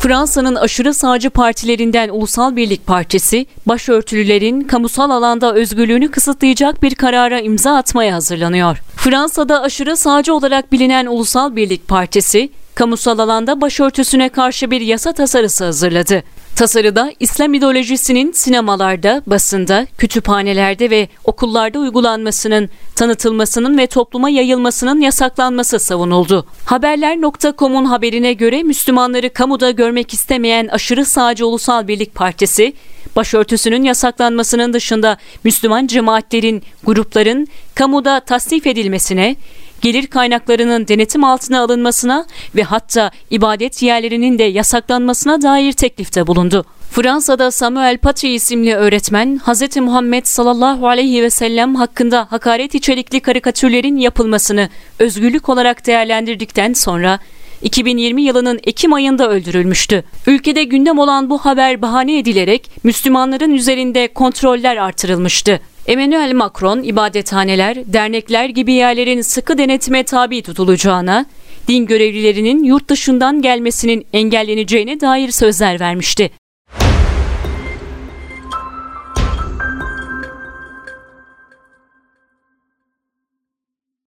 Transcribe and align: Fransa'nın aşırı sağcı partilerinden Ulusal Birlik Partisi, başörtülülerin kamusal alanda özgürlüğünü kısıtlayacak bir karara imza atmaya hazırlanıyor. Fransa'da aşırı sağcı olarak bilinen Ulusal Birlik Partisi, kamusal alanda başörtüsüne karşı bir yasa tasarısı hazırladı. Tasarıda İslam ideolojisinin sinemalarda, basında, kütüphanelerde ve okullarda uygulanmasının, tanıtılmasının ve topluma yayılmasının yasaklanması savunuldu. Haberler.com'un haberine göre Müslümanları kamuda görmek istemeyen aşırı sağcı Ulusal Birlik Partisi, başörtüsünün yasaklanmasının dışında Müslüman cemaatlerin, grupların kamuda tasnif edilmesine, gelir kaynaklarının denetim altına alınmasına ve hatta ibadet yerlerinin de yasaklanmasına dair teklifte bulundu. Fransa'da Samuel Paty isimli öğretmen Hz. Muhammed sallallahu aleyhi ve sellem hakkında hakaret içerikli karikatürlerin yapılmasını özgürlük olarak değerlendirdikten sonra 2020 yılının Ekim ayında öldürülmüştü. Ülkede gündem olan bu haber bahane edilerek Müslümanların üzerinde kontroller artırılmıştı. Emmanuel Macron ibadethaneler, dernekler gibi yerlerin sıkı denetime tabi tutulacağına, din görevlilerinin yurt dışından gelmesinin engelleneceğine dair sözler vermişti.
Fransa'nın 0.00 0.54
aşırı 0.54 0.94
sağcı 0.94 1.30
partilerinden 1.30 2.08
Ulusal 2.08 2.56
Birlik 2.56 2.86
Partisi, 2.86 3.46
başörtülülerin 3.66 4.60
kamusal 4.60 5.10
alanda 5.10 5.54
özgürlüğünü 5.54 6.10
kısıtlayacak 6.10 6.82
bir 6.82 6.94
karara 6.94 7.40
imza 7.40 7.76
atmaya 7.76 8.14
hazırlanıyor. 8.14 8.78
Fransa'da 8.96 9.62
aşırı 9.62 9.96
sağcı 9.96 10.34
olarak 10.34 10.72
bilinen 10.72 11.06
Ulusal 11.06 11.56
Birlik 11.56 11.88
Partisi, 11.88 12.50
kamusal 12.74 13.18
alanda 13.18 13.60
başörtüsüne 13.60 14.28
karşı 14.28 14.70
bir 14.70 14.80
yasa 14.80 15.12
tasarısı 15.12 15.64
hazırladı. 15.64 16.22
Tasarıda 16.60 17.12
İslam 17.20 17.54
ideolojisinin 17.54 18.32
sinemalarda, 18.32 19.22
basında, 19.26 19.86
kütüphanelerde 19.98 20.90
ve 20.90 21.08
okullarda 21.24 21.78
uygulanmasının, 21.78 22.70
tanıtılmasının 22.94 23.78
ve 23.78 23.86
topluma 23.86 24.30
yayılmasının 24.30 25.00
yasaklanması 25.00 25.78
savunuldu. 25.78 26.46
Haberler.com'un 26.64 27.84
haberine 27.84 28.32
göre 28.32 28.62
Müslümanları 28.62 29.32
kamuda 29.32 29.70
görmek 29.70 30.14
istemeyen 30.14 30.68
aşırı 30.68 31.04
sağcı 31.04 31.46
Ulusal 31.46 31.88
Birlik 31.88 32.14
Partisi, 32.14 32.72
başörtüsünün 33.16 33.82
yasaklanmasının 33.82 34.72
dışında 34.72 35.16
Müslüman 35.44 35.86
cemaatlerin, 35.86 36.62
grupların 36.84 37.48
kamuda 37.74 38.20
tasnif 38.20 38.66
edilmesine, 38.66 39.36
gelir 39.80 40.06
kaynaklarının 40.06 40.88
denetim 40.88 41.24
altına 41.24 41.60
alınmasına 41.60 42.26
ve 42.56 42.62
hatta 42.62 43.10
ibadet 43.30 43.82
yerlerinin 43.82 44.38
de 44.38 44.42
yasaklanmasına 44.42 45.42
dair 45.42 45.72
teklifte 45.72 46.26
bulundu. 46.26 46.64
Fransa'da 46.90 47.50
Samuel 47.50 47.98
Paty 47.98 48.34
isimli 48.34 48.74
öğretmen 48.74 49.40
Hz. 49.46 49.76
Muhammed 49.76 50.24
sallallahu 50.24 50.88
aleyhi 50.88 51.22
ve 51.22 51.30
sellem 51.30 51.74
hakkında 51.74 52.26
hakaret 52.30 52.74
içerikli 52.74 53.20
karikatürlerin 53.20 53.96
yapılmasını 53.96 54.68
özgürlük 54.98 55.48
olarak 55.48 55.86
değerlendirdikten 55.86 56.72
sonra 56.72 57.18
2020 57.62 58.22
yılının 58.22 58.60
Ekim 58.64 58.92
ayında 58.92 59.30
öldürülmüştü. 59.30 60.04
Ülkede 60.26 60.64
gündem 60.64 60.98
olan 60.98 61.30
bu 61.30 61.38
haber 61.38 61.82
bahane 61.82 62.18
edilerek 62.18 62.70
Müslümanların 62.84 63.54
üzerinde 63.54 64.08
kontroller 64.08 64.76
artırılmıştı. 64.76 65.60
Emmanuel 65.86 66.34
Macron 66.34 66.82
ibadethaneler, 66.82 67.76
dernekler 67.92 68.48
gibi 68.48 68.72
yerlerin 68.72 69.20
sıkı 69.20 69.58
denetime 69.58 70.02
tabi 70.02 70.42
tutulacağına, 70.42 71.26
din 71.68 71.86
görevlilerinin 71.86 72.64
yurt 72.64 72.88
dışından 72.88 73.42
gelmesinin 73.42 74.06
engelleneceğine 74.12 75.00
dair 75.00 75.30
sözler 75.30 75.80
vermişti. 75.80 76.30